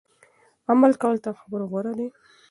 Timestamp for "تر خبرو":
1.25-1.65